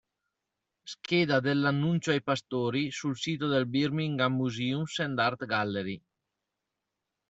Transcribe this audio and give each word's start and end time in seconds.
Scheda 0.91 1.39
dell"'Annuncio 1.39 2.09
ai 2.09 2.23
pastori" 2.23 2.89
sul 2.89 3.15
sito 3.15 3.47
dei 3.47 3.63
Birmingham 3.67 4.33
Museums 4.33 4.97
and 4.97 5.19
Art 5.19 5.45
Gallery 5.45 6.01